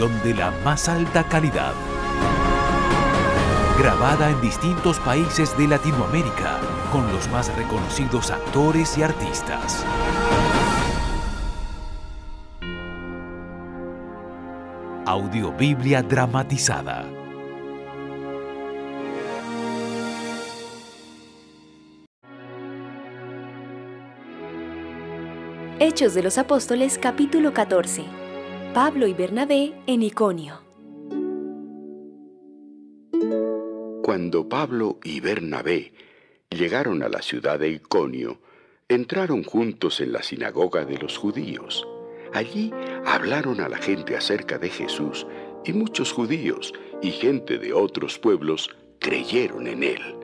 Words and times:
De 0.00 0.32
la 0.32 0.50
más 0.64 0.88
alta 0.88 1.22
calidad. 1.28 1.74
Grabada 3.78 4.30
en 4.30 4.40
distintos 4.40 4.98
países 5.00 5.56
de 5.58 5.68
Latinoamérica 5.68 6.60
con 6.90 7.12
los 7.12 7.28
más 7.30 7.54
reconocidos 7.56 8.30
actores 8.30 8.96
y 8.96 9.02
artistas. 9.02 9.84
Audiobiblia 15.04 16.02
dramatizada. 16.02 17.04
Hechos 25.78 26.14
de 26.14 26.22
los 26.22 26.38
Apóstoles 26.38 26.96
capítulo 26.96 27.52
14 27.52 28.21
Pablo 28.74 29.06
y 29.06 29.12
Bernabé 29.12 29.74
en 29.86 30.02
Iconio. 30.02 30.62
Cuando 34.02 34.48
Pablo 34.48 34.98
y 35.04 35.20
Bernabé 35.20 35.92
llegaron 36.48 37.02
a 37.02 37.10
la 37.10 37.20
ciudad 37.20 37.58
de 37.58 37.68
Iconio, 37.68 38.40
entraron 38.88 39.44
juntos 39.44 40.00
en 40.00 40.12
la 40.12 40.22
sinagoga 40.22 40.86
de 40.86 40.96
los 40.96 41.18
judíos. 41.18 41.86
Allí 42.32 42.72
hablaron 43.04 43.60
a 43.60 43.68
la 43.68 43.76
gente 43.76 44.16
acerca 44.16 44.56
de 44.56 44.70
Jesús 44.70 45.26
y 45.66 45.74
muchos 45.74 46.10
judíos 46.10 46.72
y 47.02 47.10
gente 47.10 47.58
de 47.58 47.74
otros 47.74 48.18
pueblos 48.18 48.70
creyeron 49.00 49.66
en 49.66 49.82
él. 49.82 50.16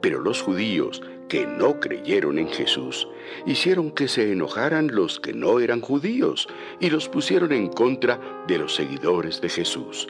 Pero 0.00 0.20
los 0.20 0.40
judíos 0.40 1.02
que 1.32 1.46
no 1.46 1.80
creyeron 1.80 2.38
en 2.38 2.46
Jesús 2.46 3.08
hicieron 3.46 3.90
que 3.90 4.06
se 4.06 4.32
enojaran 4.32 4.94
los 4.94 5.18
que 5.18 5.32
no 5.32 5.60
eran 5.60 5.80
judíos 5.80 6.46
y 6.78 6.90
los 6.90 7.08
pusieron 7.08 7.52
en 7.52 7.68
contra 7.68 8.20
de 8.46 8.58
los 8.58 8.74
seguidores 8.74 9.40
de 9.40 9.48
Jesús. 9.48 10.08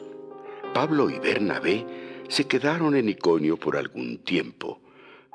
Pablo 0.73 1.09
y 1.09 1.19
Bernabé 1.19 1.85
se 2.27 2.45
quedaron 2.45 2.97
en 2.97 3.07
Iconio 3.07 3.55
por 3.55 3.77
algún 3.77 4.17
tiempo. 4.17 4.81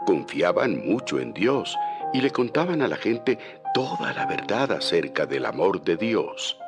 Confiaban 0.05 0.87
mucho 0.87 1.21
en 1.21 1.33
Dios 1.33 1.75
y 2.13 2.21
le 2.21 2.33
contaban 2.33 2.83
a 2.83 2.89
la 2.89 2.97
gente 2.97 3.39
toda 3.73 4.13
la 4.13 4.27
verdad 4.27 4.73
acerca 4.73 5.25
del 5.25 5.47
amor 5.47 5.83
de 5.85 5.97
Dios. 5.97 6.59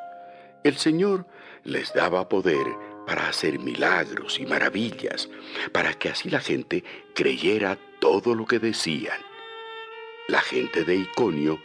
El 0.63 0.77
Señor 0.77 1.27
les 1.63 1.93
daba 1.93 2.27
poder 2.27 2.65
para 3.05 3.27
hacer 3.27 3.59
milagros 3.59 4.39
y 4.39 4.45
maravillas, 4.45 5.29
para 5.71 5.93
que 5.93 6.09
así 6.09 6.29
la 6.29 6.39
gente 6.39 6.83
creyera 7.13 7.77
todo 7.99 8.35
lo 8.35 8.45
que 8.45 8.59
decían. 8.59 9.19
La 10.27 10.41
gente 10.41 10.83
de 10.83 10.95
Iconio 10.95 11.59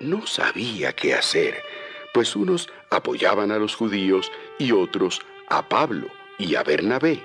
no 0.00 0.26
sabía 0.26 0.92
qué 0.92 1.14
hacer, 1.14 1.62
pues 2.14 2.36
unos 2.36 2.68
apoyaban 2.90 3.50
a 3.50 3.58
los 3.58 3.74
judíos 3.74 4.30
y 4.58 4.72
otros 4.72 5.20
a 5.48 5.68
Pablo 5.68 6.08
y 6.38 6.54
a 6.54 6.62
Bernabé. 6.62 7.20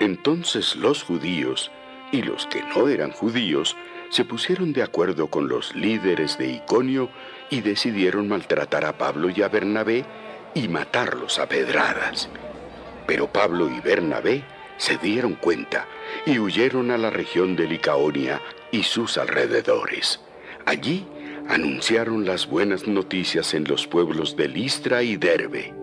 Entonces 0.00 0.76
los 0.76 1.02
judíos 1.02 1.70
y 2.10 2.22
los 2.22 2.46
que 2.46 2.62
no 2.62 2.88
eran 2.88 3.10
judíos 3.10 3.76
se 4.10 4.24
pusieron 4.24 4.72
de 4.72 4.82
acuerdo 4.82 5.28
con 5.28 5.48
los 5.48 5.74
líderes 5.74 6.36
de 6.38 6.48
Iconio 6.48 7.08
y 7.50 7.62
decidieron 7.62 8.28
maltratar 8.28 8.84
a 8.84 8.98
Pablo 8.98 9.30
y 9.30 9.42
a 9.42 9.48
Bernabé 9.48 10.04
y 10.54 10.68
matarlos 10.68 11.38
a 11.38 11.48
pedradas. 11.48 12.28
Pero 13.06 13.32
Pablo 13.32 13.70
y 13.70 13.80
Bernabé 13.80 14.44
se 14.76 14.96
dieron 14.96 15.34
cuenta 15.34 15.86
y 16.26 16.38
huyeron 16.38 16.90
a 16.90 16.98
la 16.98 17.10
región 17.10 17.56
de 17.56 17.66
Licaonia 17.66 18.40
y 18.70 18.82
sus 18.82 19.18
alrededores. 19.18 20.20
Allí 20.66 21.06
anunciaron 21.48 22.24
las 22.24 22.46
buenas 22.48 22.86
noticias 22.86 23.54
en 23.54 23.64
los 23.64 23.86
pueblos 23.86 24.36
de 24.36 24.48
Listra 24.48 25.02
y 25.02 25.16
Derbe. 25.16 25.74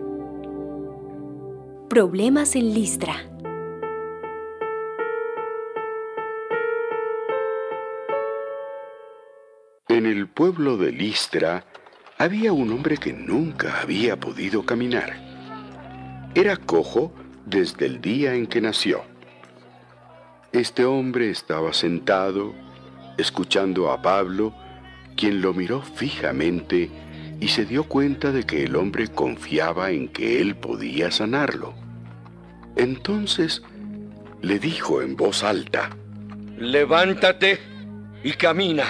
Problemas 1.88 2.56
en 2.56 2.74
Listra. 2.74 3.16
En 9.88 10.06
el 10.06 10.28
pueblo 10.28 10.76
de 10.76 10.92
Listra 10.92 11.64
había 12.16 12.52
un 12.52 12.70
hombre 12.72 12.96
que 12.96 13.12
nunca 13.12 13.80
había 13.80 14.18
podido 14.18 14.64
caminar. 14.64 15.29
Era 16.34 16.56
cojo 16.56 17.12
desde 17.44 17.86
el 17.86 18.00
día 18.00 18.34
en 18.34 18.46
que 18.46 18.60
nació. 18.60 19.02
Este 20.52 20.84
hombre 20.84 21.28
estaba 21.28 21.72
sentado, 21.72 22.54
escuchando 23.18 23.90
a 23.90 24.00
Pablo, 24.00 24.54
quien 25.16 25.40
lo 25.40 25.52
miró 25.52 25.82
fijamente 25.82 26.88
y 27.40 27.48
se 27.48 27.64
dio 27.64 27.84
cuenta 27.84 28.30
de 28.30 28.44
que 28.44 28.62
el 28.62 28.76
hombre 28.76 29.08
confiaba 29.08 29.90
en 29.90 30.08
que 30.08 30.40
él 30.40 30.54
podía 30.54 31.10
sanarlo. 31.10 31.74
Entonces 32.76 33.62
le 34.40 34.60
dijo 34.60 35.02
en 35.02 35.16
voz 35.16 35.42
alta, 35.42 35.90
Levántate 36.58 37.58
y 38.22 38.32
camina. 38.34 38.84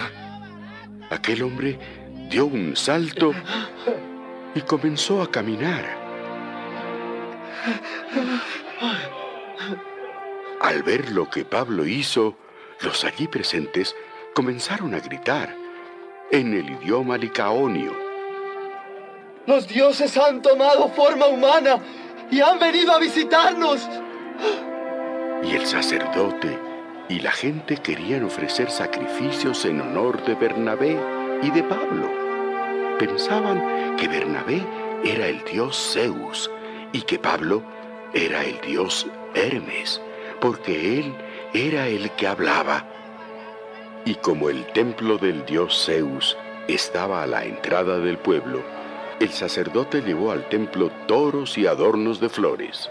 Aquel 1.09 1.43
hombre 1.43 1.79
dio 2.29 2.45
un 2.45 2.77
salto 2.77 3.33
y 4.55 4.61
comenzó 4.61 5.23
a 5.23 5.31
caminar. 5.31 6.00
Al 10.61 10.83
ver 10.83 11.11
lo 11.11 11.29
que 11.29 11.45
Pablo 11.45 11.87
hizo, 11.87 12.37
los 12.83 13.05
allí 13.05 13.29
presentes 13.29 13.97
comenzaron 14.35 14.95
a 14.95 15.01
gritar 15.01 15.55
en 16.31 16.55
el 16.55 16.71
idioma 16.71 17.17
licaonio. 17.17 17.93
Los 19.47 19.67
dioses 19.67 20.17
han 20.17 20.43
tomado 20.43 20.89
forma 20.91 21.27
humana 21.27 21.79
y 22.31 22.41
han 22.41 22.59
venido 22.59 22.93
a 22.93 22.99
visitarnos. 22.99 23.89
Y 25.43 25.57
el 25.57 25.67
sacerdote 25.67 26.59
y 27.09 27.21
la 27.21 27.33
gente 27.33 27.77
querían 27.79 28.25
ofrecer 28.25 28.71
sacrificios 28.71 29.65
en 29.65 29.81
honor 29.81 30.25
de 30.25 30.35
Bernabé 30.35 30.97
y 31.43 31.51
de 31.51 31.63
Pablo. 31.65 32.09
Pensaban 32.99 33.97
que 33.97 34.07
Bernabé 34.07 34.65
era 35.03 35.27
el 35.27 35.43
dios 35.45 35.93
Zeus 35.95 36.51
y 36.93 37.03
que 37.03 37.19
Pablo 37.19 37.63
era 38.13 38.45
el 38.45 38.61
dios 38.61 39.07
Hermes, 39.35 40.01
porque 40.41 40.99
él 40.99 41.15
era 41.55 41.89
el 41.89 42.11
que 42.13 42.27
hablaba. 42.27 42.85
Y 44.05 44.15
como 44.17 44.49
el 44.51 44.67
templo 44.73 45.19
del 45.19 45.45
dios 45.45 45.85
Zeus 45.85 46.37
estaba 46.69 47.23
a 47.23 47.27
la 47.27 47.45
entrada 47.45 47.99
del 47.99 48.19
pueblo, 48.19 48.63
el 49.21 49.31
sacerdote 49.31 50.01
llevó 50.01 50.33
al 50.33 50.49
templo 50.49 50.91
toros 51.07 51.59
y 51.59 51.67
adornos 51.67 52.21
de 52.21 52.29
flores. 52.29 52.91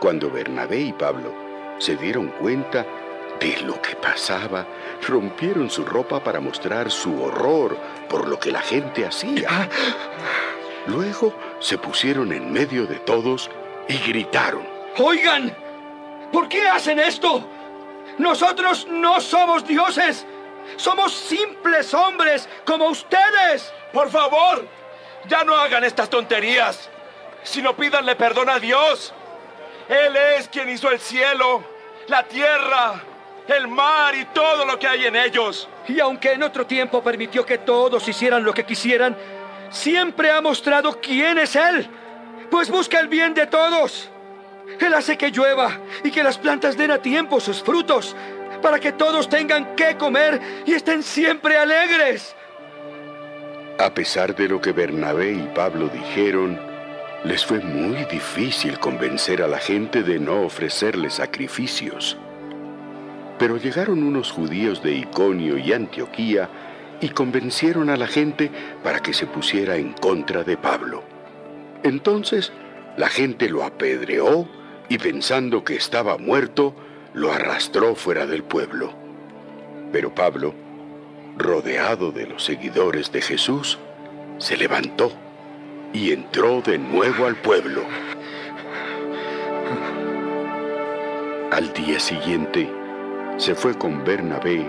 Cuando 0.00 0.30
Bernabé 0.30 0.80
y 0.80 0.92
Pablo 0.92 1.32
se 1.78 1.96
dieron 1.96 2.28
cuenta 2.28 2.86
de 3.40 3.60
lo 3.62 3.80
que 3.82 3.96
pasaba, 3.96 4.66
rompieron 5.06 5.68
su 5.68 5.84
ropa 5.84 6.22
para 6.22 6.40
mostrar 6.40 6.90
su 6.90 7.22
horror 7.22 7.76
por 8.08 8.28
lo 8.28 8.38
que 8.38 8.50
la 8.50 8.62
gente 8.62 9.06
hacía. 9.06 9.68
Luego 10.86 11.34
se 11.60 11.78
pusieron 11.78 12.32
en 12.32 12.52
medio 12.52 12.86
de 12.86 12.96
todos 12.96 13.50
y 13.88 13.96
gritaron. 13.98 14.66
Oigan, 14.98 15.54
¿por 16.32 16.48
qué 16.48 16.68
hacen 16.68 16.98
esto? 16.98 17.44
Nosotros 18.18 18.86
no 18.90 19.20
somos 19.20 19.66
dioses. 19.66 20.26
Somos 20.76 21.12
simples 21.12 21.92
hombres 21.94 22.48
como 22.64 22.88
ustedes. 22.88 23.72
Por 23.92 24.10
favor, 24.10 24.66
ya 25.26 25.44
no 25.44 25.54
hagan 25.54 25.84
estas 25.84 26.08
tonterías, 26.08 26.88
sino 27.42 27.74
pídanle 27.74 28.16
perdón 28.16 28.50
a 28.50 28.58
Dios. 28.58 29.12
Él 29.88 30.16
es 30.16 30.48
quien 30.48 30.68
hizo 30.70 30.90
el 30.90 31.00
cielo, 31.00 31.62
la 32.08 32.22
tierra, 32.24 33.02
el 33.46 33.68
mar 33.68 34.14
y 34.14 34.24
todo 34.26 34.64
lo 34.64 34.78
que 34.78 34.88
hay 34.88 35.06
en 35.06 35.16
ellos. 35.16 35.68
Y 35.88 36.00
aunque 36.00 36.32
en 36.32 36.42
otro 36.42 36.66
tiempo 36.66 37.02
permitió 37.02 37.44
que 37.44 37.58
todos 37.58 38.06
hicieran 38.08 38.44
lo 38.44 38.54
que 38.54 38.64
quisieran, 38.64 39.16
siempre 39.70 40.30
ha 40.30 40.40
mostrado 40.40 41.00
quién 41.00 41.38
es 41.38 41.56
Él 41.56 41.88
pues 42.54 42.70
busca 42.70 43.00
el 43.00 43.08
bien 43.08 43.34
de 43.34 43.48
todos. 43.48 44.08
Él 44.78 44.94
hace 44.94 45.18
que 45.18 45.32
llueva 45.32 45.80
y 46.04 46.12
que 46.12 46.22
las 46.22 46.38
plantas 46.38 46.76
den 46.76 46.92
a 46.92 46.98
tiempo 46.98 47.40
sus 47.40 47.60
frutos, 47.60 48.14
para 48.62 48.78
que 48.78 48.92
todos 48.92 49.28
tengan 49.28 49.74
que 49.74 49.96
comer 49.96 50.40
y 50.64 50.72
estén 50.72 51.02
siempre 51.02 51.58
alegres. 51.58 52.36
A 53.80 53.92
pesar 53.92 54.36
de 54.36 54.48
lo 54.48 54.60
que 54.60 54.70
Bernabé 54.70 55.32
y 55.32 55.50
Pablo 55.52 55.88
dijeron, 55.88 56.60
les 57.24 57.44
fue 57.44 57.58
muy 57.58 58.04
difícil 58.04 58.78
convencer 58.78 59.42
a 59.42 59.48
la 59.48 59.58
gente 59.58 60.04
de 60.04 60.20
no 60.20 60.42
ofrecerle 60.42 61.10
sacrificios. 61.10 62.16
Pero 63.36 63.56
llegaron 63.56 64.04
unos 64.04 64.30
judíos 64.30 64.80
de 64.80 64.92
Iconio 64.92 65.58
y 65.58 65.72
Antioquía 65.72 66.48
y 67.00 67.10
convencieron 67.10 67.90
a 67.90 67.96
la 67.96 68.06
gente 68.06 68.50
para 68.82 69.00
que 69.00 69.12
se 69.14 69.26
pusiera 69.26 69.76
en 69.76 69.92
contra 69.92 70.44
de 70.44 70.56
Pablo. 70.56 71.02
Entonces 71.82 72.52
la 72.96 73.08
gente 73.08 73.48
lo 73.48 73.64
apedreó 73.64 74.48
y 74.88 74.98
pensando 74.98 75.64
que 75.64 75.76
estaba 75.76 76.18
muerto, 76.18 76.74
lo 77.12 77.32
arrastró 77.32 77.94
fuera 77.94 78.26
del 78.26 78.42
pueblo. 78.42 78.92
Pero 79.92 80.14
Pablo, 80.14 80.54
rodeado 81.36 82.12
de 82.12 82.26
los 82.26 82.44
seguidores 82.44 83.10
de 83.12 83.22
Jesús, 83.22 83.78
se 84.38 84.56
levantó 84.56 85.12
y 85.92 86.12
entró 86.12 86.60
de 86.60 86.78
nuevo 86.78 87.26
al 87.26 87.36
pueblo. 87.36 87.82
Al 91.50 91.72
día 91.72 92.00
siguiente, 92.00 92.68
se 93.36 93.54
fue 93.54 93.76
con 93.78 94.04
Bernabé 94.04 94.64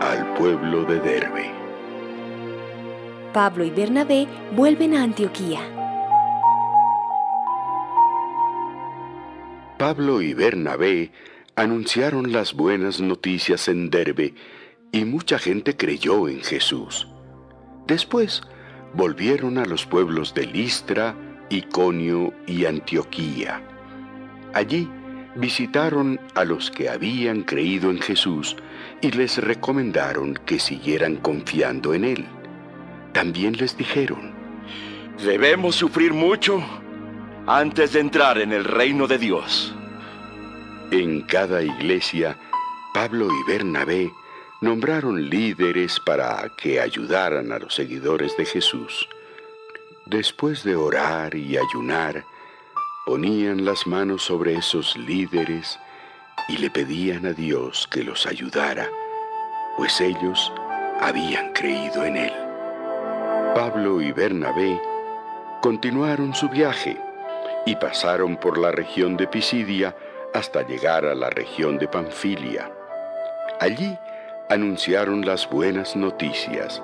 al 0.00 0.34
pueblo 0.34 0.84
de 0.84 0.98
Derbe. 1.00 1.61
Pablo 3.32 3.64
y 3.64 3.70
Bernabé 3.70 4.28
vuelven 4.54 4.94
a 4.94 5.02
Antioquía. 5.02 5.60
Pablo 9.78 10.20
y 10.20 10.34
Bernabé 10.34 11.12
anunciaron 11.56 12.30
las 12.30 12.52
buenas 12.52 13.00
noticias 13.00 13.68
en 13.68 13.88
Derbe 13.88 14.34
y 14.92 15.06
mucha 15.06 15.38
gente 15.38 15.76
creyó 15.76 16.28
en 16.28 16.42
Jesús. 16.42 17.08
Después 17.86 18.42
volvieron 18.92 19.56
a 19.56 19.64
los 19.64 19.86
pueblos 19.86 20.34
de 20.34 20.46
Listra, 20.46 21.14
Iconio 21.48 22.34
y 22.46 22.66
Antioquía. 22.66 23.62
Allí 24.52 24.90
visitaron 25.36 26.20
a 26.34 26.44
los 26.44 26.70
que 26.70 26.90
habían 26.90 27.44
creído 27.44 27.90
en 27.90 27.98
Jesús 27.98 28.56
y 29.00 29.10
les 29.10 29.38
recomendaron 29.38 30.34
que 30.44 30.58
siguieran 30.58 31.16
confiando 31.16 31.94
en 31.94 32.04
Él. 32.04 32.26
También 33.12 33.56
les 33.56 33.76
dijeron, 33.76 34.32
Debemos 35.22 35.76
sufrir 35.76 36.12
mucho 36.12 36.62
antes 37.46 37.92
de 37.92 38.00
entrar 38.00 38.38
en 38.38 38.52
el 38.52 38.64
reino 38.64 39.06
de 39.06 39.18
Dios. 39.18 39.74
En 40.90 41.22
cada 41.22 41.62
iglesia, 41.62 42.36
Pablo 42.92 43.28
y 43.28 43.50
Bernabé 43.50 44.12
nombraron 44.60 45.28
líderes 45.28 46.00
para 46.00 46.50
que 46.56 46.80
ayudaran 46.80 47.52
a 47.52 47.58
los 47.58 47.74
seguidores 47.74 48.36
de 48.36 48.46
Jesús. 48.46 49.08
Después 50.06 50.64
de 50.64 50.76
orar 50.76 51.34
y 51.34 51.56
ayunar, 51.56 52.24
ponían 53.06 53.64
las 53.64 53.86
manos 53.86 54.22
sobre 54.22 54.54
esos 54.54 54.96
líderes 54.96 55.78
y 56.48 56.58
le 56.58 56.70
pedían 56.70 57.26
a 57.26 57.32
Dios 57.32 57.88
que 57.90 58.02
los 58.02 58.26
ayudara, 58.26 58.88
pues 59.76 60.00
ellos 60.00 60.52
habían 61.00 61.52
creído 61.52 62.04
en 62.04 62.16
Él. 62.16 62.51
Pablo 63.54 64.00
y 64.00 64.12
Bernabé 64.12 64.80
continuaron 65.60 66.34
su 66.34 66.48
viaje 66.48 66.96
y 67.66 67.76
pasaron 67.76 68.38
por 68.38 68.56
la 68.56 68.72
región 68.72 69.18
de 69.18 69.26
Pisidia 69.26 69.94
hasta 70.32 70.66
llegar 70.66 71.04
a 71.04 71.14
la 71.14 71.28
región 71.28 71.76
de 71.78 71.86
Panfilia. 71.86 72.72
Allí 73.60 73.94
anunciaron 74.48 75.26
las 75.26 75.50
buenas 75.50 75.96
noticias, 75.96 76.82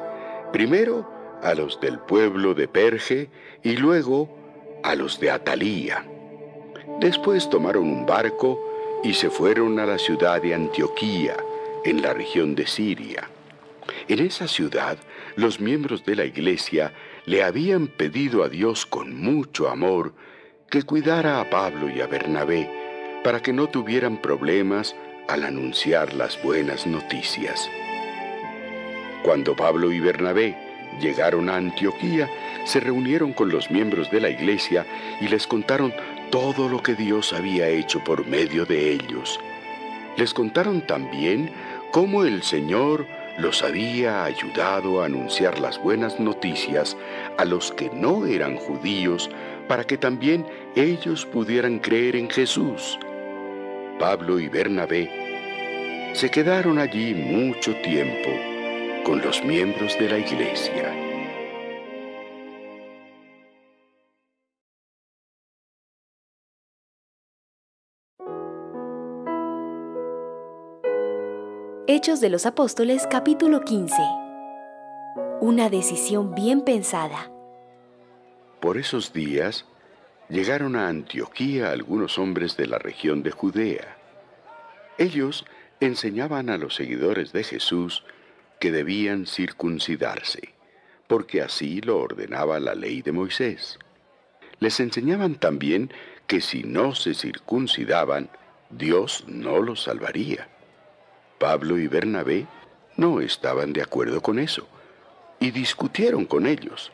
primero 0.53 1.11
a 1.43 1.55
los 1.55 1.81
del 1.81 2.01
pueblo 2.01 2.53
de 2.53 2.69
Perge 2.69 3.31
y 3.63 3.77
luego 3.77 4.29
a 4.83 4.95
los 4.95 5.19
de 5.21 5.31
Atalía. 5.31 6.05
Después 7.01 7.49
tomaron 7.49 7.85
un 7.85 8.05
barco 8.05 8.61
y 9.03 9.15
se 9.15 9.31
fueron 9.31 9.79
a 9.81 9.87
la 9.87 9.97
ciudad 9.97 10.43
de 10.43 10.55
Antioquía, 10.55 11.35
en 11.85 12.03
la 12.03 12.13
región 12.13 12.55
de 12.55 12.67
Siria. 12.67 13.31
En 14.09 14.21
esa 14.21 14.49
ciudad, 14.49 14.97
los 15.37 15.61
miembros 15.61 16.07
de 16.07 16.17
la 16.17 16.25
iglesia 16.25 16.95
le 17.27 17.43
habían 17.43 17.89
pedido 17.89 18.43
a 18.43 18.49
Dios 18.49 18.87
con 18.87 19.15
mucho 19.15 19.69
amor 19.69 20.15
que 20.71 20.83
cuidara 20.83 21.41
a 21.41 21.51
Pablo 21.51 21.91
y 21.91 22.01
a 22.01 22.07
Bernabé 22.07 22.71
para 23.23 23.43
que 23.43 23.53
no 23.53 23.69
tuvieran 23.69 24.23
problemas 24.23 24.97
al 25.29 25.45
anunciar 25.45 26.15
las 26.15 26.43
buenas 26.43 26.87
noticias. 26.87 27.69
Cuando 29.23 29.55
Pablo 29.55 29.93
y 29.93 30.01
Bernabé 30.01 30.57
llegaron 31.03 31.51
a 31.51 31.57
Antioquía, 31.57 32.31
se 32.65 32.81
reunieron 32.81 33.35
con 33.35 33.51
los 33.51 33.71
miembros 33.71 34.11
de 34.11 34.23
la 34.23 34.31
iglesia 34.31 34.87
y 35.21 35.29
les 35.29 35.47
contaron 35.47 35.93
todo 36.31 36.71
lo 36.71 36.83
que 36.83 36.95
Dios 36.95 37.35
había 37.35 37.69
hecho 37.69 38.03
por 38.05 38.27
medio 38.27 38.65
de 38.65 38.91
ellos. 38.91 39.39
Les 40.17 40.33
contaron 40.33 40.87
también 40.87 41.51
cómo 41.91 42.25
el 42.25 42.43
Señor 42.43 43.07
los 43.39 43.63
había 43.63 44.25
ayudado 44.25 45.01
a 45.01 45.07
anunciar 45.07 45.61
las 45.61 45.81
buenas 45.81 46.19
noticias 46.19 46.97
a 47.39 47.45
los 47.45 47.71
que 47.73 47.89
no 47.91 48.27
eran 48.27 48.57
judíos 48.57 49.31
para 49.69 49.85
que 49.85 49.97
también 49.97 50.45
ellos 50.75 51.25
pudieran 51.25 51.79
creer 51.79 52.17
en 52.17 52.29
Jesús. 52.29 52.99
Pablo 53.99 54.41
y 54.41 54.49
Bernabé 54.49 56.11
se 56.15 56.31
quedaron 56.31 56.79
allí 56.79 57.15
mucho 57.15 57.75
tiempo 57.83 58.31
con 59.05 59.23
los 59.23 59.45
miembros 59.45 59.97
de 59.99 60.09
la 60.09 60.19
iglesia. 60.19 61.08
Hechos 71.99 72.21
de 72.21 72.31
los 72.31 72.47
Apóstoles 72.47 73.09
capítulo 73.11 73.63
15 73.63 73.97
Una 75.41 75.69
decisión 75.69 76.33
bien 76.33 76.61
pensada. 76.61 77.29
Por 78.61 78.79
esos 78.79 79.13
días 79.13 79.65
llegaron 80.29 80.77
a 80.77 80.87
Antioquía 80.87 81.73
algunos 81.73 82.17
hombres 82.21 82.57
de 82.57 82.69
la 82.69 82.79
región 82.79 83.25
de 83.25 83.33
Judea. 83.33 83.97
Ellos 84.97 85.45
enseñaban 85.81 86.51
a 86.51 86.57
los 86.57 86.77
seguidores 86.77 87.33
de 87.33 87.43
Jesús 87.43 88.05
que 88.61 88.71
debían 88.71 89.27
circuncidarse, 89.27 90.55
porque 91.09 91.43
así 91.43 91.81
lo 91.81 91.99
ordenaba 91.99 92.61
la 92.61 92.77
ley 92.77 93.03
de 93.03 93.11
Moisés. 93.11 93.77
Les 94.61 94.79
enseñaban 94.79 95.35
también 95.35 95.93
que 96.29 96.43
si 96.43 96.63
no 96.63 96.95
se 96.95 97.15
circuncidaban, 97.15 98.31
Dios 98.71 99.25
no 99.27 99.59
los 99.59 99.83
salvaría. 99.83 100.49
Pablo 101.39 101.79
y 101.79 101.87
Bernabé 101.89 102.47
no 102.97 103.21
estaban 103.21 103.73
de 103.73 103.83
acuerdo 103.83 104.21
con 104.21 104.39
eso 104.39 104.69
y 105.41 105.51
discutieron 105.51 106.25
con 106.25 106.47
ellos. 106.47 106.93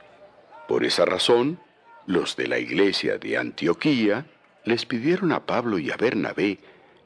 Por 0.69 0.85
esa 0.85 1.05
razón, 1.05 1.59
los 2.07 2.37
de 2.37 2.49
la 2.49 2.59
iglesia 2.59 3.19
de 3.19 3.39
Antioquía 3.39 4.27
les 4.65 4.87
pidieron 4.87 5.33
a 5.33 5.47
Pablo 5.47 5.79
y 5.79 5.91
a 5.91 5.97
Bernabé 5.97 6.59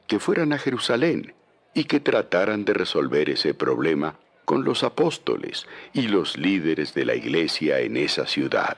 que 0.07 0.19
fueran 0.19 0.53
a 0.53 0.57
Jerusalén 0.57 1.33
y 1.73 1.85
que 1.85 1.99
trataran 1.99 2.65
de 2.65 2.73
resolver 2.73 3.29
ese 3.29 3.53
problema 3.53 4.17
con 4.45 4.63
los 4.63 4.83
apóstoles 4.83 5.67
y 5.93 6.07
los 6.07 6.37
líderes 6.37 6.93
de 6.93 7.05
la 7.05 7.15
iglesia 7.15 7.79
en 7.79 7.95
esa 7.97 8.25
ciudad. 8.25 8.77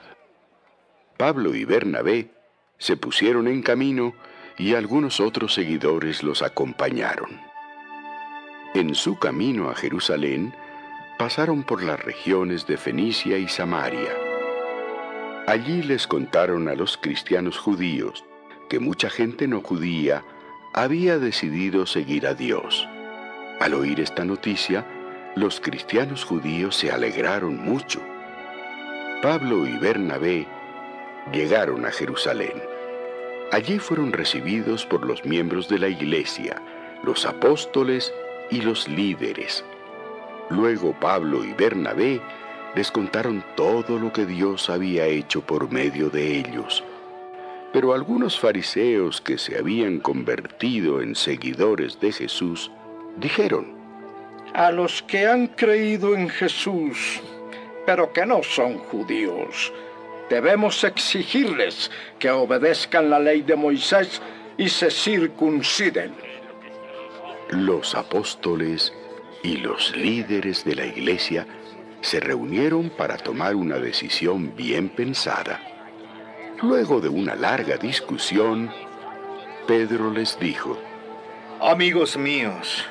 Pablo 1.16 1.54
y 1.54 1.64
Bernabé 1.64 2.30
se 2.78 2.96
pusieron 2.96 3.48
en 3.48 3.62
camino 3.62 4.14
y 4.58 4.74
algunos 4.74 5.20
otros 5.20 5.54
seguidores 5.54 6.22
los 6.22 6.42
acompañaron. 6.42 7.51
En 8.74 8.94
su 8.94 9.18
camino 9.18 9.68
a 9.68 9.74
Jerusalén, 9.74 10.54
pasaron 11.18 11.62
por 11.62 11.82
las 11.82 12.02
regiones 12.02 12.66
de 12.66 12.78
Fenicia 12.78 13.36
y 13.36 13.46
Samaria. 13.46 14.10
Allí 15.46 15.82
les 15.82 16.06
contaron 16.06 16.68
a 16.68 16.74
los 16.74 16.96
cristianos 16.96 17.58
judíos 17.58 18.24
que 18.70 18.80
mucha 18.80 19.10
gente 19.10 19.46
no 19.46 19.60
judía 19.60 20.24
había 20.72 21.18
decidido 21.18 21.84
seguir 21.84 22.26
a 22.26 22.32
Dios. 22.32 22.88
Al 23.60 23.74
oír 23.74 24.00
esta 24.00 24.24
noticia, 24.24 24.86
los 25.36 25.60
cristianos 25.60 26.24
judíos 26.24 26.74
se 26.74 26.90
alegraron 26.90 27.62
mucho. 27.62 28.00
Pablo 29.20 29.66
y 29.66 29.76
Bernabé 29.76 30.46
llegaron 31.30 31.84
a 31.84 31.90
Jerusalén. 31.90 32.62
Allí 33.50 33.78
fueron 33.78 34.12
recibidos 34.12 34.86
por 34.86 35.04
los 35.04 35.26
miembros 35.26 35.68
de 35.68 35.78
la 35.78 35.88
iglesia, 35.88 36.62
los 37.04 37.26
apóstoles 37.26 38.14
y 38.52 38.60
los 38.60 38.86
líderes. 38.86 39.64
Luego 40.50 40.94
Pablo 41.00 41.42
y 41.42 41.54
Bernabé 41.54 42.20
les 42.74 42.90
contaron 42.90 43.42
todo 43.56 43.98
lo 43.98 44.12
que 44.12 44.26
Dios 44.26 44.68
había 44.68 45.06
hecho 45.06 45.40
por 45.40 45.70
medio 45.70 46.10
de 46.10 46.38
ellos. 46.38 46.84
Pero 47.72 47.94
algunos 47.94 48.38
fariseos 48.38 49.22
que 49.22 49.38
se 49.38 49.58
habían 49.58 50.00
convertido 50.00 51.00
en 51.00 51.14
seguidores 51.14 51.98
de 51.98 52.12
Jesús 52.12 52.70
dijeron, 53.16 53.74
A 54.52 54.70
los 54.70 55.02
que 55.02 55.26
han 55.26 55.46
creído 55.46 56.14
en 56.14 56.28
Jesús, 56.28 57.22
pero 57.86 58.12
que 58.12 58.26
no 58.26 58.42
son 58.42 58.76
judíos, 58.76 59.72
debemos 60.28 60.84
exigirles 60.84 61.90
que 62.18 62.30
obedezcan 62.30 63.08
la 63.08 63.18
ley 63.18 63.40
de 63.40 63.56
Moisés 63.56 64.20
y 64.58 64.68
se 64.68 64.90
circunciden. 64.90 66.31
Los 67.52 67.94
apóstoles 67.94 68.94
y 69.42 69.58
los 69.58 69.94
líderes 69.94 70.64
de 70.64 70.74
la 70.74 70.86
iglesia 70.86 71.46
se 72.00 72.18
reunieron 72.18 72.88
para 72.88 73.18
tomar 73.18 73.54
una 73.56 73.76
decisión 73.76 74.56
bien 74.56 74.88
pensada. 74.88 75.60
Luego 76.62 77.02
de 77.02 77.10
una 77.10 77.34
larga 77.34 77.76
discusión, 77.76 78.70
Pedro 79.66 80.10
les 80.10 80.40
dijo, 80.40 80.78
Amigos 81.60 82.16
míos, 82.16 82.86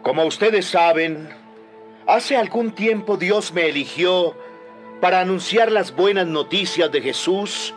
como 0.00 0.24
ustedes 0.26 0.66
saben, 0.66 1.28
hace 2.06 2.36
algún 2.36 2.70
tiempo 2.70 3.16
Dios 3.16 3.52
me 3.52 3.68
eligió 3.68 4.36
para 5.00 5.20
anunciar 5.20 5.72
las 5.72 5.92
buenas 5.92 6.28
noticias 6.28 6.92
de 6.92 7.02
Jesús 7.02 7.74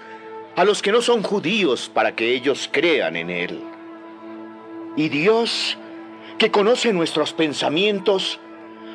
a 0.55 0.63
los 0.65 0.83
que 0.83 0.91
no 0.91 1.01
son 1.01 1.23
judíos 1.23 1.89
para 1.91 2.15
que 2.15 2.31
ellos 2.31 2.69
crean 2.71 3.15
en 3.15 3.31
Él. 3.31 3.68
Y 4.99 5.07
Dios, 5.07 5.77
que 6.37 6.51
conoce 6.51 6.91
nuestros 6.91 7.31
pensamientos, 7.31 8.37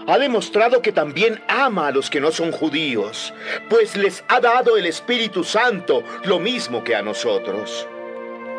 ha 0.07 0.19
demostrado 0.19 0.83
que 0.83 0.93
también 0.93 1.43
ama 1.49 1.87
a 1.87 1.93
los 1.93 2.11
que 2.11 2.21
no 2.21 2.31
son 2.31 2.53
judíos, 2.53 3.33
pues 3.71 3.97
les 3.97 4.23
ha 4.29 4.39
dado 4.39 4.77
el 4.77 4.85
Espíritu 4.85 5.45
Santo 5.45 6.05
lo 6.25 6.39
mismo 6.39 6.85
que 6.85 6.95
a 6.95 7.01
nosotros. 7.01 7.89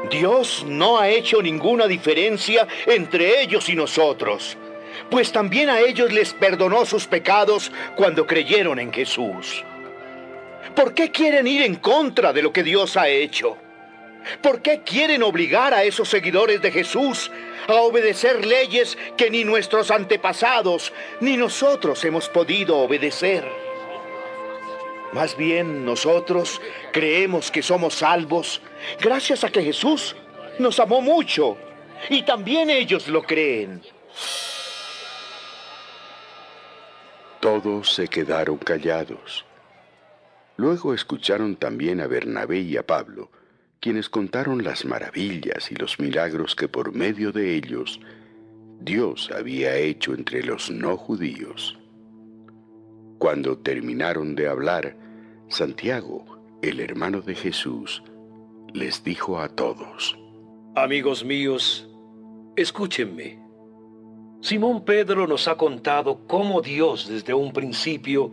Dios 0.10 0.66
no 0.68 0.98
ha 0.98 1.10
hecho 1.10 1.40
ninguna 1.44 1.86
diferencia 1.86 2.68
entre 2.88 3.44
ellos 3.44 3.70
y 3.70 3.76
nosotros, 3.76 4.58
pues 5.12 5.32
también 5.32 5.70
a 5.70 5.82
ellos 5.82 6.12
les 6.12 6.34
perdonó 6.34 6.84
sus 6.84 7.06
pecados 7.06 7.72
cuando 7.96 8.26
creyeron 8.26 8.80
en 8.80 8.92
Jesús. 8.92 9.64
¿Por 10.76 10.96
qué 10.96 11.12
quieren 11.12 11.46
ir 11.46 11.62
en 11.62 11.76
contra 11.76 12.34
de 12.34 12.42
lo 12.42 12.52
que 12.52 12.64
Dios 12.64 12.98
ha 12.98 13.08
hecho? 13.08 13.60
¿Por 14.42 14.62
qué 14.62 14.82
quieren 14.84 15.24
obligar 15.24 15.74
a 15.74 15.84
esos 15.84 16.10
seguidores 16.10 16.62
de 16.62 16.72
Jesús 16.72 17.32
a 17.68 17.74
obedecer 17.76 18.46
leyes 18.46 18.98
que 19.18 19.30
ni 19.30 19.44
nuestros 19.44 19.92
antepasados 19.92 20.94
ni 21.20 21.38
nosotros 21.38 22.04
hemos 22.06 22.30
podido 22.30 22.78
obedecer? 22.78 23.46
Más 25.14 25.38
bien 25.38 25.86
nosotros 25.86 26.62
creemos 26.92 27.50
que 27.50 27.62
somos 27.62 27.96
salvos 27.96 28.62
gracias 29.00 29.44
a 29.44 29.50
que 29.50 29.64
Jesús 29.64 30.16
nos 30.60 30.80
amó 30.80 31.02
mucho 31.02 31.58
y 32.10 32.24
también 32.24 32.70
ellos 32.70 33.08
lo 33.08 33.24
creen. 33.24 33.82
Todos 37.40 37.94
se 37.94 38.08
quedaron 38.08 38.58
callados. 38.58 39.46
Luego 40.58 40.94
escucharon 40.94 41.56
también 41.58 42.02
a 42.02 42.08
Bernabé 42.08 42.60
y 42.60 42.76
a 42.76 42.84
Pablo, 42.84 43.30
quienes 43.80 44.10
contaron 44.10 44.64
las 44.64 44.86
maravillas 44.86 45.72
y 45.72 45.76
los 45.76 46.00
milagros 46.00 46.56
que 46.56 46.68
por 46.68 46.94
medio 46.94 47.32
de 47.32 47.56
ellos 47.56 48.00
Dios 48.80 49.32
había 49.36 49.76
hecho 49.76 50.14
entre 50.14 50.44
los 50.44 50.70
no 50.70 50.98
judíos. 50.98 51.78
Cuando 53.18 53.58
terminaron 53.58 54.36
de 54.36 54.48
hablar, 54.48 54.98
Santiago, 55.48 56.26
el 56.62 56.80
hermano 56.80 57.22
de 57.22 57.36
Jesús, 57.36 58.04
les 58.74 59.04
dijo 59.04 59.40
a 59.40 59.48
todos, 59.50 60.18
Amigos 60.76 61.24
míos, 61.24 61.90
escúchenme. 62.56 63.40
Simón 64.42 64.84
Pedro 64.84 65.26
nos 65.26 65.48
ha 65.48 65.56
contado 65.56 66.28
cómo 66.28 66.62
Dios 66.62 67.08
desde 67.08 67.34
un 67.34 67.54
principio 67.54 68.32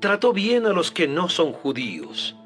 trató 0.00 0.32
bien 0.32 0.64
a 0.64 0.72
los 0.72 0.92
que 0.92 1.08
no 1.08 1.28
son 1.28 1.52
judíos 1.52 2.37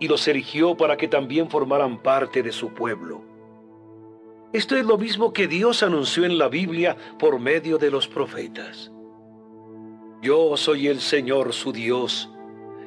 y 0.00 0.08
los 0.08 0.26
eligió 0.26 0.76
para 0.76 0.96
que 0.96 1.06
también 1.06 1.48
formaran 1.48 2.02
parte 2.02 2.42
de 2.42 2.50
su 2.50 2.70
pueblo. 2.70 3.22
Esto 4.52 4.74
es 4.76 4.84
lo 4.84 4.98
mismo 4.98 5.32
que 5.32 5.46
Dios 5.46 5.84
anunció 5.84 6.24
en 6.24 6.36
la 6.36 6.48
Biblia 6.48 6.96
por 7.18 7.38
medio 7.38 7.78
de 7.78 7.90
los 7.90 8.08
profetas. 8.08 8.90
Yo 10.22 10.56
soy 10.56 10.88
el 10.88 11.00
Señor 11.00 11.52
su 11.52 11.72
Dios, 11.72 12.28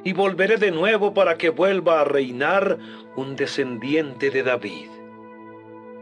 y 0.04 0.12
volveré 0.12 0.58
de 0.58 0.72
nuevo 0.72 1.14
para 1.14 1.38
que 1.38 1.50
vuelva 1.50 2.02
a 2.02 2.04
reinar 2.04 2.78
un 3.16 3.36
descendiente 3.36 4.30
de 4.30 4.44
David. 4.44 4.90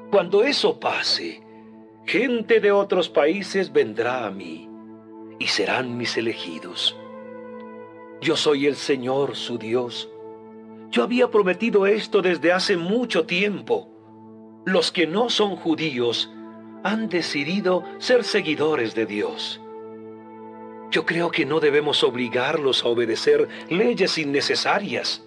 Cuando 0.09 0.43
eso 0.43 0.79
pase, 0.79 1.43
gente 2.05 2.59
de 2.59 2.71
otros 2.71 3.09
países 3.09 3.71
vendrá 3.71 4.25
a 4.25 4.31
mí, 4.31 4.67
y 5.39 5.47
serán 5.47 5.97
mis 5.97 6.17
elegidos. 6.17 6.97
Yo 8.21 8.35
soy 8.35 8.67
el 8.67 8.75
Señor 8.75 9.35
su 9.35 9.57
Dios, 9.57 10.10
yo 10.91 11.03
había 11.03 11.29
prometido 11.31 11.87
esto 11.87 12.21
desde 12.21 12.51
hace 12.51 12.75
mucho 12.75 13.25
tiempo. 13.25 13.87
Los 14.65 14.91
que 14.91 15.07
no 15.07 15.29
son 15.29 15.55
judíos 15.55 16.29
han 16.83 17.07
decidido 17.07 17.83
ser 17.97 18.25
seguidores 18.25 18.93
de 18.93 19.05
Dios. 19.05 19.61
Yo 20.91 21.05
creo 21.05 21.31
que 21.31 21.45
no 21.45 21.61
debemos 21.61 22.03
obligarlos 22.03 22.83
a 22.83 22.89
obedecer 22.89 23.47
leyes 23.69 24.17
innecesarias. 24.17 25.25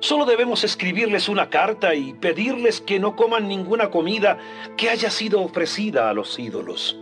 Solo 0.00 0.26
debemos 0.26 0.62
escribirles 0.64 1.30
una 1.30 1.48
carta 1.48 1.94
y 1.94 2.12
pedirles 2.12 2.82
que 2.82 3.00
no 3.00 3.16
coman 3.16 3.48
ninguna 3.48 3.90
comida 3.90 4.38
que 4.76 4.90
haya 4.90 5.10
sido 5.10 5.40
ofrecida 5.40 6.10
a 6.10 6.12
los 6.12 6.38
ídolos. 6.38 7.00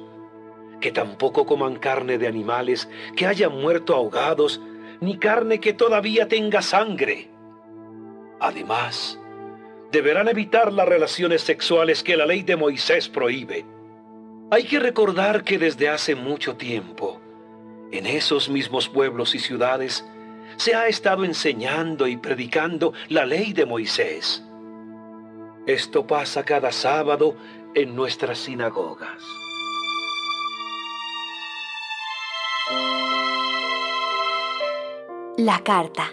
Que 0.80 0.92
tampoco 0.92 1.44
coman 1.46 1.76
carne 1.76 2.18
de 2.18 2.28
animales 2.28 2.88
que 3.16 3.26
hayan 3.26 3.60
muerto 3.60 3.96
ahogados, 3.96 4.60
ni 5.00 5.18
carne 5.18 5.58
que 5.58 5.72
todavía 5.72 6.28
tenga 6.28 6.62
sangre. 6.62 7.31
Además, 8.42 9.20
deberán 9.92 10.26
evitar 10.26 10.72
las 10.72 10.88
relaciones 10.88 11.42
sexuales 11.42 12.02
que 12.02 12.16
la 12.16 12.26
ley 12.26 12.42
de 12.42 12.56
Moisés 12.56 13.08
prohíbe. 13.08 13.64
Hay 14.50 14.64
que 14.64 14.80
recordar 14.80 15.44
que 15.44 15.58
desde 15.58 15.88
hace 15.88 16.16
mucho 16.16 16.56
tiempo, 16.56 17.20
en 17.92 18.04
esos 18.04 18.48
mismos 18.48 18.88
pueblos 18.88 19.36
y 19.36 19.38
ciudades, 19.38 20.04
se 20.56 20.74
ha 20.74 20.88
estado 20.88 21.24
enseñando 21.24 22.08
y 22.08 22.16
predicando 22.16 22.92
la 23.08 23.24
ley 23.24 23.52
de 23.52 23.64
Moisés. 23.64 24.42
Esto 25.64 26.04
pasa 26.04 26.44
cada 26.44 26.72
sábado 26.72 27.36
en 27.76 27.94
nuestras 27.94 28.38
sinagogas. 28.38 29.22
La 35.36 35.60
carta. 35.62 36.10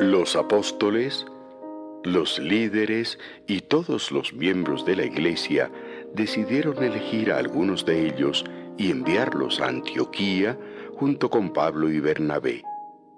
Los 0.00 0.34
apóstoles 0.34 1.24
los 2.04 2.38
líderes 2.38 3.18
y 3.46 3.60
todos 3.60 4.12
los 4.12 4.32
miembros 4.34 4.84
de 4.84 4.96
la 4.96 5.04
iglesia 5.04 5.70
decidieron 6.14 6.82
elegir 6.82 7.32
a 7.32 7.38
algunos 7.38 7.84
de 7.84 8.06
ellos 8.06 8.44
y 8.76 8.90
enviarlos 8.90 9.60
a 9.60 9.68
Antioquía 9.68 10.58
junto 10.96 11.30
con 11.30 11.52
Pablo 11.52 11.90
y 11.90 12.00
Bernabé. 12.00 12.62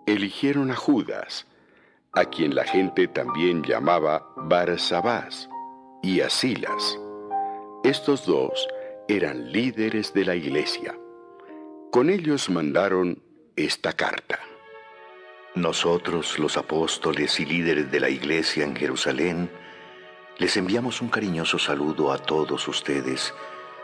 Eligieron 0.06 0.70
a 0.70 0.76
Judas, 0.76 1.46
a 2.12 2.24
quien 2.26 2.54
la 2.54 2.64
gente 2.64 3.08
también 3.08 3.62
llamaba 3.62 4.26
Barsabás, 4.36 5.48
y 6.02 6.20
a 6.20 6.30
Silas. 6.30 6.98
Estos 7.82 8.24
dos 8.24 8.68
eran 9.08 9.52
líderes 9.52 10.14
de 10.14 10.24
la 10.24 10.36
iglesia. 10.36 10.96
Con 11.90 12.08
ellos 12.08 12.48
mandaron 12.48 13.20
esta 13.56 13.92
carta. 13.92 14.38
Nosotros, 15.56 16.38
los 16.38 16.58
apóstoles 16.58 17.40
y 17.40 17.46
líderes 17.46 17.90
de 17.90 17.98
la 17.98 18.10
iglesia 18.10 18.62
en 18.62 18.76
Jerusalén, 18.76 19.50
les 20.36 20.54
enviamos 20.58 21.00
un 21.00 21.08
cariñoso 21.08 21.58
saludo 21.58 22.12
a 22.12 22.18
todos 22.18 22.68
ustedes, 22.68 23.32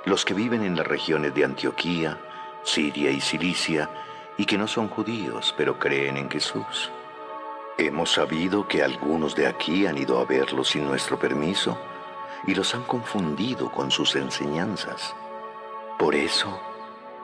los 0.04 0.26
que 0.26 0.34
viven 0.34 0.64
en 0.64 0.76
las 0.76 0.86
regiones 0.86 1.34
de 1.34 1.46
Antioquía, 1.46 2.20
Siria 2.62 3.10
y 3.10 3.22
Cilicia, 3.22 3.88
y 4.36 4.44
que 4.44 4.58
no 4.58 4.68
son 4.68 4.88
judíos, 4.88 5.54
pero 5.56 5.78
creen 5.78 6.18
en 6.18 6.30
Jesús. 6.30 6.90
Hemos 7.78 8.12
sabido 8.12 8.68
que 8.68 8.82
algunos 8.82 9.34
de 9.34 9.46
aquí 9.46 9.86
han 9.86 9.96
ido 9.96 10.18
a 10.18 10.26
verlos 10.26 10.68
sin 10.68 10.86
nuestro 10.86 11.18
permiso 11.18 11.78
y 12.46 12.54
los 12.54 12.74
han 12.74 12.82
confundido 12.82 13.72
con 13.72 13.90
sus 13.90 14.14
enseñanzas. 14.14 15.16
Por 15.98 16.16
eso, 16.16 16.60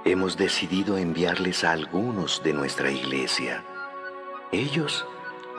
hemos 0.06 0.38
decidido 0.38 0.96
enviarles 0.96 1.64
a 1.64 1.72
algunos 1.72 2.42
de 2.42 2.54
nuestra 2.54 2.90
iglesia 2.90 3.62
ellos 4.52 5.06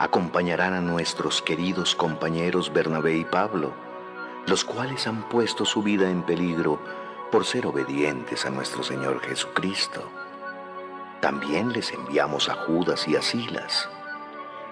acompañarán 0.00 0.74
a 0.74 0.80
nuestros 0.80 1.42
queridos 1.42 1.94
compañeros 1.94 2.72
Bernabé 2.72 3.16
y 3.18 3.24
Pablo, 3.24 3.72
los 4.46 4.64
cuales 4.64 5.06
han 5.06 5.28
puesto 5.28 5.64
su 5.64 5.82
vida 5.82 6.10
en 6.10 6.22
peligro 6.22 6.80
por 7.30 7.44
ser 7.44 7.66
obedientes 7.66 8.46
a 8.46 8.50
nuestro 8.50 8.82
Señor 8.82 9.20
Jesucristo. 9.20 10.02
También 11.20 11.72
les 11.72 11.92
enviamos 11.92 12.48
a 12.48 12.54
Judas 12.54 13.06
y 13.06 13.14
a 13.14 13.22
Silas. 13.22 13.88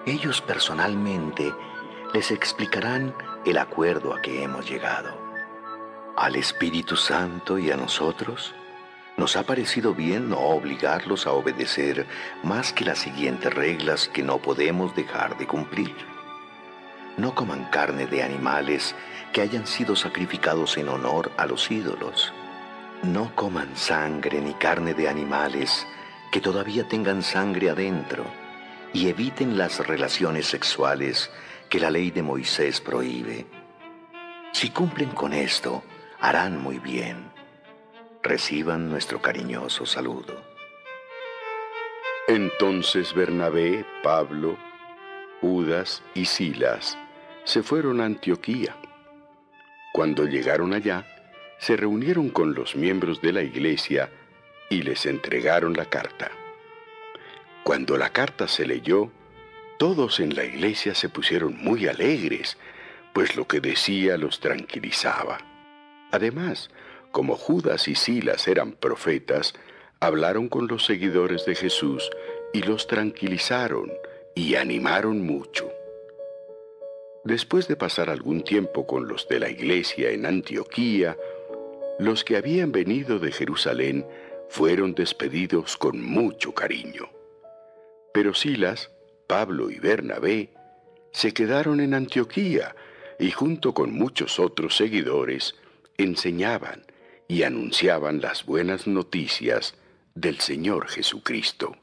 Ellos 0.05 0.41
personalmente 0.41 1.53
les 2.13 2.31
explicarán 2.31 3.15
el 3.45 3.57
acuerdo 3.57 4.13
a 4.13 4.21
que 4.21 4.43
hemos 4.43 4.69
llegado. 4.69 5.11
Al 6.17 6.35
Espíritu 6.35 6.97
Santo 6.97 7.57
y 7.57 7.71
a 7.71 7.77
nosotros 7.77 8.53
nos 9.19 9.35
ha 9.35 9.43
parecido 9.43 9.93
bien 9.93 10.29
no 10.29 10.39
obligarlos 10.39 11.27
a 11.27 11.33
obedecer 11.33 12.07
más 12.41 12.71
que 12.71 12.85
las 12.85 12.99
siguientes 12.99 13.53
reglas 13.53 14.07
que 14.07 14.23
no 14.23 14.37
podemos 14.37 14.95
dejar 14.95 15.37
de 15.37 15.45
cumplir. 15.45 15.93
No 17.17 17.35
coman 17.35 17.65
carne 17.65 18.07
de 18.07 18.23
animales 18.23 18.95
que 19.33 19.41
hayan 19.41 19.67
sido 19.67 19.97
sacrificados 19.97 20.77
en 20.77 20.87
honor 20.87 21.33
a 21.35 21.47
los 21.47 21.69
ídolos. 21.69 22.31
No 23.03 23.35
coman 23.35 23.75
sangre 23.75 24.39
ni 24.39 24.53
carne 24.53 24.93
de 24.93 25.09
animales 25.09 25.85
que 26.31 26.39
todavía 26.39 26.87
tengan 26.87 27.21
sangre 27.21 27.71
adentro 27.71 28.23
y 28.93 29.09
eviten 29.09 29.57
las 29.57 29.85
relaciones 29.85 30.47
sexuales 30.47 31.29
que 31.67 31.81
la 31.81 31.91
ley 31.91 32.09
de 32.11 32.23
Moisés 32.23 32.79
prohíbe. 32.79 33.47
Si 34.53 34.69
cumplen 34.69 35.09
con 35.09 35.33
esto, 35.33 35.83
harán 36.21 36.61
muy 36.61 36.79
bien. 36.79 37.38
Reciban 38.21 38.89
nuestro 38.89 39.21
cariñoso 39.21 39.85
saludo. 39.85 40.43
Entonces 42.27 43.13
Bernabé, 43.13 43.85
Pablo, 44.03 44.57
Judas 45.39 46.03
y 46.13 46.25
Silas 46.25 46.97
se 47.45 47.63
fueron 47.63 48.01
a 48.01 48.05
Antioquía. 48.05 48.75
Cuando 49.93 50.25
llegaron 50.25 50.73
allá, 50.73 51.05
se 51.59 51.77
reunieron 51.77 52.29
con 52.29 52.53
los 52.53 52.75
miembros 52.75 53.21
de 53.21 53.31
la 53.31 53.41
iglesia 53.41 54.09
y 54.69 54.81
les 54.81 55.05
entregaron 55.05 55.73
la 55.73 55.85
carta. 55.85 56.29
Cuando 57.63 57.97
la 57.97 58.09
carta 58.09 58.49
se 58.49 58.67
leyó, 58.67 59.11
todos 59.77 60.19
en 60.19 60.35
la 60.35 60.43
iglesia 60.43 60.93
se 60.93 61.07
pusieron 61.07 61.57
muy 61.57 61.87
alegres, 61.87 62.57
pues 63.13 63.37
lo 63.37 63.47
que 63.47 63.61
decía 63.61 64.17
los 64.17 64.41
tranquilizaba. 64.41 65.37
Además, 66.11 66.69
como 67.11 67.35
Judas 67.35 67.87
y 67.87 67.95
Silas 67.95 68.47
eran 68.47 68.73
profetas, 68.73 69.53
hablaron 69.99 70.49
con 70.49 70.67
los 70.67 70.85
seguidores 70.85 71.45
de 71.45 71.55
Jesús 71.55 72.09
y 72.53 72.61
los 72.61 72.87
tranquilizaron 72.87 73.91
y 74.35 74.55
animaron 74.55 75.25
mucho. 75.25 75.69
Después 77.23 77.67
de 77.67 77.75
pasar 77.75 78.09
algún 78.09 78.43
tiempo 78.43 78.87
con 78.87 79.07
los 79.07 79.27
de 79.27 79.39
la 79.39 79.49
iglesia 79.49 80.11
en 80.11 80.25
Antioquía, 80.25 81.17
los 81.99 82.23
que 82.23 82.37
habían 82.37 82.71
venido 82.71 83.19
de 83.19 83.31
Jerusalén 83.31 84.05
fueron 84.47 84.95
despedidos 84.95 85.77
con 85.77 86.01
mucho 86.01 86.53
cariño. 86.53 87.09
Pero 88.13 88.33
Silas 88.33 88.89
Pablo 89.29 89.69
y 89.69 89.77
Bernabé 89.77 90.49
se 91.11 91.35
quedaron 91.35 91.81
en 91.81 91.93
Antioquía 91.93 92.75
y 93.19 93.29
junto 93.29 93.75
con 93.75 93.93
muchos 93.93 94.39
otros 94.39 94.75
seguidores 94.75 95.53
enseñaban 95.99 96.88
y 97.29 97.43
anunciaban 97.43 98.21
las 98.21 98.43
buenas 98.43 98.87
noticias 98.87 99.75
del 100.15 100.39
Señor 100.39 100.87
Jesucristo. 100.87 101.77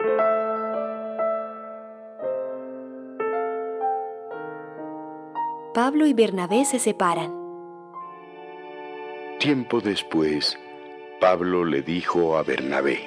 Pablo 5.72 6.06
y 6.06 6.14
Bernabé 6.14 6.64
se 6.64 6.80
separan. 6.80 7.32
Tiempo 9.38 9.80
después, 9.80 10.58
Pablo 11.20 11.64
le 11.64 11.82
dijo 11.82 12.36
a 12.36 12.42
Bernabé, 12.42 13.00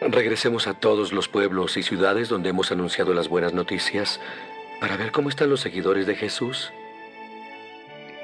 Regresemos 0.00 0.68
a 0.68 0.74
todos 0.74 1.12
los 1.12 1.28
pueblos 1.28 1.76
y 1.76 1.82
ciudades 1.82 2.28
donde 2.28 2.50
hemos 2.50 2.70
anunciado 2.70 3.12
las 3.12 3.28
buenas 3.28 3.54
noticias 3.54 4.20
para 4.80 4.96
ver 4.96 5.10
cómo 5.10 5.28
están 5.28 5.50
los 5.50 5.60
seguidores 5.60 6.06
de 6.06 6.14
Jesús. 6.14 6.72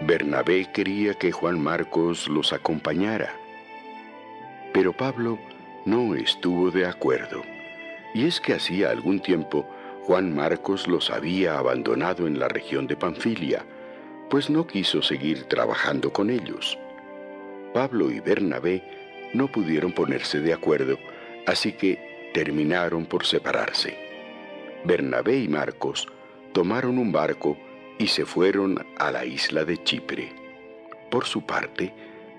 Bernabé 0.01 0.71
quería 0.73 1.15
que 1.15 1.33
Juan 1.33 1.61
Marcos 1.61 2.29
los 2.29 2.53
acompañara, 2.53 3.35
pero 4.73 4.93
Pablo 4.93 5.39
no 5.85 6.15
estuvo 6.15 6.71
de 6.71 6.87
acuerdo. 6.87 7.43
Y 8.15 8.27
es 8.27 8.41
que 8.41 8.55
hacía 8.55 8.91
algún 8.91 9.21
tiempo 9.21 9.69
Juan 10.03 10.35
Marcos 10.35 10.87
los 10.87 11.11
había 11.11 11.59
abandonado 11.59 12.27
en 12.27 12.39
la 12.39 12.49
región 12.49 12.87
de 12.87 12.97
Panfilia, 12.97 13.65
pues 14.31 14.51
no 14.51 14.67
quiso 14.67 15.03
seguir 15.03 15.45
trabajando 15.45 16.13
con 16.13 16.31
ellos. 16.31 16.79
Pablo 17.75 18.11
y 18.11 18.21
Bernabé 18.21 18.83
no 19.35 19.49
pudieron 19.49 19.93
ponerse 19.93 20.41
de 20.41 20.53
acuerdo 20.53 20.99
Así 21.47 21.73
que 21.73 22.31
terminaron 22.35 23.07
por 23.07 23.25
separarse. 23.25 23.97
Bernabé 24.85 25.39
y 25.39 25.49
Marcos 25.49 26.09
tomaron 26.53 26.99
un 26.99 27.13
barco 27.13 27.57
y 27.99 28.09
se 28.09 28.25
fueron 28.25 28.87
a 28.99 29.11
la 29.11 29.25
isla 29.25 29.65
de 29.65 29.83
Chipre. 29.83 30.33
Por 31.11 31.25
su 31.25 31.43
parte, 31.43 31.93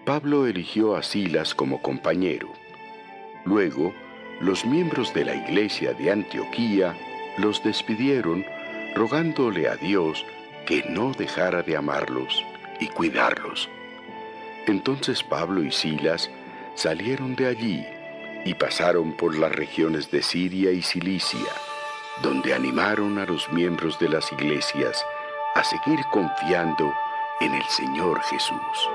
Pablo 0.05 0.45
eligió 0.47 0.95
a 0.95 1.03
Silas 1.03 1.55
como 1.55 1.81
compañero. 1.81 2.53
Luego, 3.45 3.93
los 4.39 4.65
miembros 4.65 5.13
de 5.13 5.25
la 5.25 5.35
iglesia 5.35 5.93
de 5.93 6.11
Antioquía 6.11 6.95
los 7.37 7.63
despidieron 7.63 8.45
rogándole 8.95 9.67
a 9.67 9.75
Dios 9.75 10.25
que 10.65 10.83
no 10.89 11.11
dejara 11.13 11.63
de 11.63 11.75
amarlos 11.75 12.43
y 12.79 12.87
cuidarlos. 12.87 13.69
Entonces 14.67 15.23
Pablo 15.23 15.63
y 15.63 15.71
Silas 15.71 16.29
salieron 16.75 17.35
de 17.35 17.47
allí 17.47 17.85
y 18.45 18.53
pasaron 18.53 19.13
por 19.17 19.37
las 19.37 19.51
regiones 19.51 20.11
de 20.11 20.21
Siria 20.21 20.71
y 20.71 20.81
Cilicia, 20.81 21.51
donde 22.21 22.53
animaron 22.53 23.17
a 23.17 23.25
los 23.25 23.51
miembros 23.51 23.97
de 23.99 24.09
las 24.09 24.31
iglesias 24.31 25.03
a 25.57 25.63
seguir 25.63 26.05
confiando 26.11 26.93
en 27.39 27.55
el 27.55 27.63
Señor 27.63 28.21
Jesús. 28.21 28.89